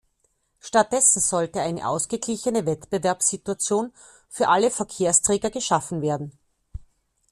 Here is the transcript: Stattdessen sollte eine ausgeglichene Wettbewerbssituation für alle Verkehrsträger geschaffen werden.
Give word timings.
Stattdessen 0.59 1.19
sollte 1.19 1.61
eine 1.61 1.87
ausgeglichene 1.87 2.65
Wettbewerbssituation 2.65 3.93
für 4.29 4.47
alle 4.47 4.71
Verkehrsträger 4.71 5.51
geschaffen 5.51 6.01
werden. 6.01 6.31